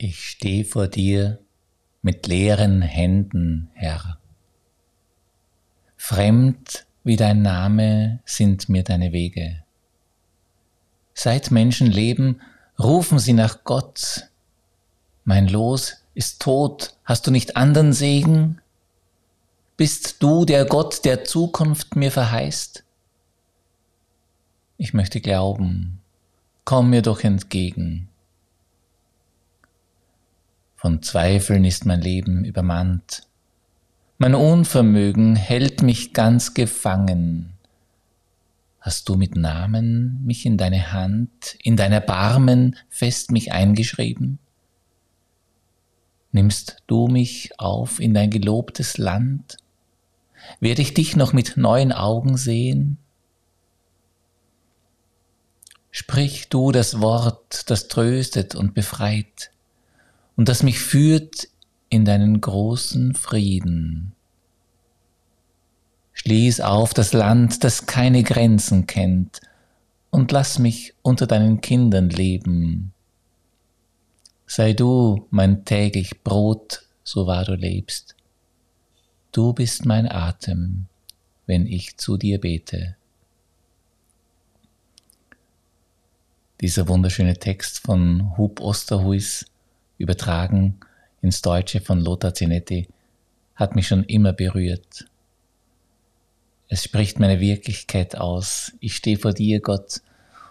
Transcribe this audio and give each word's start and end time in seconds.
Ich 0.00 0.28
steh 0.28 0.62
vor 0.62 0.86
dir 0.86 1.40
mit 2.02 2.28
leeren 2.28 2.82
Händen, 2.82 3.68
Herr. 3.74 4.20
Fremd 5.96 6.86
wie 7.02 7.16
dein 7.16 7.42
Name 7.42 8.20
sind 8.24 8.68
mir 8.68 8.84
deine 8.84 9.10
Wege. 9.10 9.64
Seit 11.14 11.50
Menschen 11.50 11.88
leben, 11.88 12.40
rufen 12.78 13.18
sie 13.18 13.32
nach 13.32 13.64
Gott. 13.64 14.28
Mein 15.24 15.48
Los 15.48 16.04
ist 16.14 16.40
tot, 16.40 16.96
hast 17.04 17.26
du 17.26 17.32
nicht 17.32 17.56
andern 17.56 17.92
Segen? 17.92 18.60
Bist 19.76 20.22
du 20.22 20.44
der 20.44 20.64
Gott 20.64 21.04
der 21.04 21.24
Zukunft 21.24 21.96
mir 21.96 22.12
verheißt? 22.12 22.84
Ich 24.76 24.94
möchte 24.94 25.20
glauben, 25.20 26.00
komm 26.64 26.90
mir 26.90 27.02
doch 27.02 27.24
entgegen. 27.24 28.08
Von 30.78 31.02
Zweifeln 31.02 31.64
ist 31.64 31.86
mein 31.86 32.00
Leben 32.00 32.44
übermannt. 32.44 33.26
Mein 34.16 34.36
Unvermögen 34.36 35.34
hält 35.34 35.82
mich 35.82 36.12
ganz 36.12 36.54
gefangen. 36.54 37.54
Hast 38.78 39.08
du 39.08 39.16
mit 39.16 39.34
Namen 39.34 40.24
mich 40.24 40.46
in 40.46 40.56
deine 40.56 40.92
Hand, 40.92 41.56
in 41.64 41.76
dein 41.76 41.90
Erbarmen 41.90 42.76
fest 42.90 43.32
mich 43.32 43.50
eingeschrieben? 43.50 44.38
Nimmst 46.30 46.76
du 46.86 47.08
mich 47.08 47.58
auf 47.58 47.98
in 47.98 48.14
dein 48.14 48.30
gelobtes 48.30 48.98
Land? 48.98 49.56
Werde 50.60 50.82
ich 50.82 50.94
dich 50.94 51.16
noch 51.16 51.32
mit 51.32 51.56
neuen 51.56 51.90
Augen 51.90 52.36
sehen? 52.36 52.98
Sprich 55.90 56.48
du 56.48 56.70
das 56.70 57.00
Wort, 57.00 57.68
das 57.68 57.88
tröstet 57.88 58.54
und 58.54 58.74
befreit 58.74 59.50
und 60.38 60.48
das 60.48 60.62
mich 60.62 60.78
führt 60.78 61.48
in 61.90 62.04
deinen 62.04 62.40
großen 62.40 63.14
Frieden. 63.14 64.12
Schließ 66.12 66.60
auf 66.60 66.94
das 66.94 67.12
Land, 67.12 67.64
das 67.64 67.86
keine 67.86 68.22
Grenzen 68.22 68.86
kennt, 68.86 69.40
und 70.10 70.30
lass 70.30 70.60
mich 70.60 70.94
unter 71.02 71.26
deinen 71.26 71.60
Kindern 71.60 72.08
leben. 72.08 72.94
Sei 74.46 74.74
du 74.74 75.26
mein 75.30 75.64
täglich 75.64 76.22
Brot, 76.22 76.86
so 77.02 77.26
wahr 77.26 77.44
du 77.44 77.54
lebst. 77.54 78.14
Du 79.32 79.52
bist 79.52 79.86
mein 79.86 80.08
Atem, 80.08 80.86
wenn 81.46 81.66
ich 81.66 81.96
zu 81.96 82.16
dir 82.16 82.40
bete. 82.40 82.96
Dieser 86.60 86.86
wunderschöne 86.86 87.36
Text 87.38 87.80
von 87.80 88.36
Hub 88.38 88.60
Osterhuis 88.60 89.44
übertragen 89.98 90.80
ins 91.20 91.42
Deutsche 91.42 91.80
von 91.80 92.00
Lothar 92.00 92.34
Zinetti, 92.34 92.88
hat 93.54 93.74
mich 93.74 93.88
schon 93.88 94.04
immer 94.04 94.32
berührt. 94.32 95.06
Es 96.68 96.84
spricht 96.84 97.18
meine 97.18 97.40
Wirklichkeit 97.40 98.16
aus. 98.16 98.72
Ich 98.80 98.96
stehe 98.96 99.18
vor 99.18 99.32
dir, 99.32 99.60
Gott, 99.60 100.00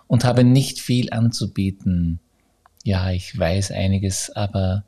und 0.08 0.26
habe 0.26 0.44
nicht 0.44 0.80
viel 0.80 1.12
anzubieten. 1.12 2.20
Ja, 2.84 3.12
ich 3.12 3.38
weiß 3.38 3.72
einiges, 3.72 4.30
aber 4.32 4.84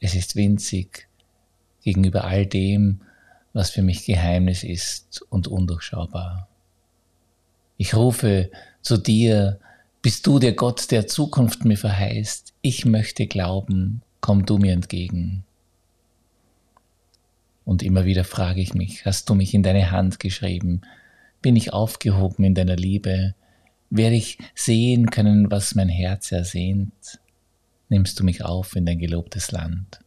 es 0.00 0.14
ist 0.14 0.36
winzig 0.36 1.08
gegenüber 1.82 2.24
all 2.24 2.46
dem, 2.46 3.00
was 3.52 3.70
für 3.70 3.82
mich 3.82 4.04
Geheimnis 4.04 4.62
ist 4.62 5.22
und 5.30 5.48
undurchschaubar. 5.48 6.48
Ich 7.76 7.94
rufe 7.94 8.50
zu 8.82 8.98
dir, 8.98 9.58
bist 10.00 10.26
du 10.26 10.38
der 10.38 10.52
Gott 10.52 10.90
der 10.90 11.06
Zukunft 11.08 11.64
mir 11.64 11.76
verheißt? 11.76 12.54
Ich 12.62 12.84
möchte 12.84 13.26
glauben, 13.26 14.02
komm 14.20 14.46
du 14.46 14.58
mir 14.58 14.72
entgegen. 14.72 15.44
Und 17.64 17.82
immer 17.82 18.04
wieder 18.04 18.24
frage 18.24 18.60
ich 18.60 18.74
mich, 18.74 19.04
hast 19.04 19.28
du 19.28 19.34
mich 19.34 19.54
in 19.54 19.62
deine 19.62 19.90
Hand 19.90 20.20
geschrieben? 20.20 20.82
Bin 21.42 21.56
ich 21.56 21.72
aufgehoben 21.72 22.44
in 22.44 22.54
deiner 22.54 22.76
Liebe? 22.76 23.34
Werde 23.90 24.16
ich 24.16 24.38
sehen 24.54 25.10
können, 25.10 25.50
was 25.50 25.74
mein 25.74 25.88
Herz 25.88 26.30
ersehnt? 26.30 27.18
Nimmst 27.88 28.20
du 28.20 28.24
mich 28.24 28.44
auf 28.44 28.76
in 28.76 28.86
dein 28.86 28.98
gelobtes 28.98 29.50
Land? 29.50 29.98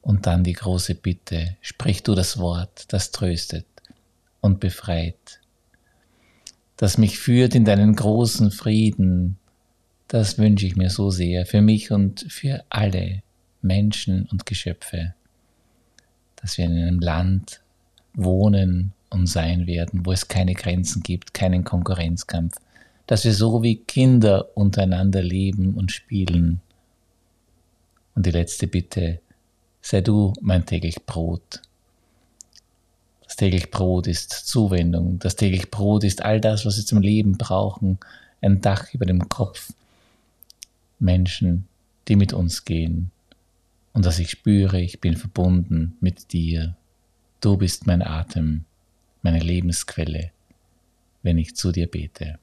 Und 0.00 0.26
dann 0.26 0.42
die 0.42 0.54
große 0.54 0.94
Bitte, 0.94 1.56
sprich 1.60 2.02
du 2.02 2.14
das 2.14 2.38
Wort, 2.38 2.92
das 2.92 3.12
tröstet 3.12 3.66
und 4.40 4.58
befreit 4.58 5.41
das 6.82 6.98
mich 6.98 7.20
führt 7.20 7.54
in 7.54 7.64
deinen 7.64 7.94
großen 7.94 8.50
Frieden, 8.50 9.38
das 10.08 10.36
wünsche 10.36 10.66
ich 10.66 10.74
mir 10.74 10.90
so 10.90 11.10
sehr 11.10 11.46
für 11.46 11.60
mich 11.60 11.92
und 11.92 12.26
für 12.28 12.64
alle 12.70 13.22
Menschen 13.60 14.26
und 14.32 14.46
Geschöpfe, 14.46 15.14
dass 16.34 16.58
wir 16.58 16.64
in 16.64 16.72
einem 16.72 16.98
Land 16.98 17.60
wohnen 18.14 18.94
und 19.10 19.28
sein 19.28 19.68
werden, 19.68 20.04
wo 20.04 20.10
es 20.10 20.26
keine 20.26 20.54
Grenzen 20.54 21.04
gibt, 21.04 21.34
keinen 21.34 21.62
Konkurrenzkampf, 21.62 22.56
dass 23.06 23.24
wir 23.24 23.32
so 23.32 23.62
wie 23.62 23.76
Kinder 23.76 24.48
untereinander 24.56 25.22
leben 25.22 25.74
und 25.74 25.92
spielen. 25.92 26.62
Und 28.16 28.26
die 28.26 28.32
letzte 28.32 28.66
Bitte, 28.66 29.20
sei 29.80 30.00
du 30.00 30.32
mein 30.40 30.66
täglich 30.66 31.06
Brot, 31.06 31.62
das 33.32 33.36
täglich 33.36 33.70
Brot 33.70 34.08
ist 34.08 34.30
Zuwendung. 34.30 35.18
Das 35.18 35.36
täglich 35.36 35.70
Brot 35.70 36.04
ist 36.04 36.22
all 36.22 36.38
das, 36.38 36.66
was 36.66 36.76
wir 36.76 36.84
zum 36.84 37.00
Leben 37.00 37.38
brauchen. 37.38 37.98
Ein 38.42 38.60
Dach 38.60 38.92
über 38.92 39.06
dem 39.06 39.26
Kopf. 39.30 39.72
Menschen, 40.98 41.66
die 42.08 42.16
mit 42.16 42.34
uns 42.34 42.66
gehen. 42.66 43.10
Und 43.94 44.04
dass 44.04 44.18
ich 44.18 44.28
spüre, 44.28 44.82
ich 44.82 45.00
bin 45.00 45.16
verbunden 45.16 45.96
mit 46.00 46.34
dir. 46.34 46.76
Du 47.40 47.56
bist 47.56 47.86
mein 47.86 48.02
Atem, 48.02 48.66
meine 49.22 49.40
Lebensquelle, 49.40 50.30
wenn 51.22 51.38
ich 51.38 51.56
zu 51.56 51.72
dir 51.72 51.86
bete. 51.86 52.38